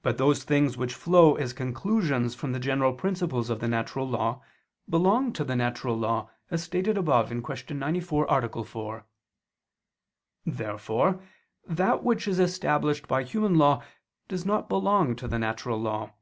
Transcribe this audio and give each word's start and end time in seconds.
But 0.00 0.16
those 0.16 0.42
things 0.42 0.78
which 0.78 0.94
flow 0.94 1.34
as 1.36 1.52
conclusions 1.52 2.34
from 2.34 2.52
the 2.52 2.58
general 2.58 2.94
principles 2.94 3.50
of 3.50 3.60
the 3.60 3.68
natural 3.68 4.08
law 4.08 4.42
belong 4.88 5.34
to 5.34 5.44
the 5.44 5.54
natural 5.54 5.98
law, 5.98 6.30
as 6.50 6.62
stated 6.62 6.96
above 6.96 7.28
(Q. 7.28 7.74
94, 7.76 8.24
A. 8.24 8.64
4). 8.64 9.06
Therefore 10.46 11.22
that 11.66 12.02
which 12.02 12.26
is 12.26 12.38
established 12.38 13.06
by 13.06 13.22
human 13.22 13.56
law 13.58 13.82
does 14.28 14.46
not 14.46 14.66
belong 14.66 15.14
to 15.16 15.28
the 15.28 15.38
natural 15.38 15.78
law. 15.78 16.14